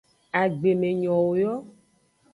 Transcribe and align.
Agbemenyowo 0.41 1.31
yo. 1.41 1.53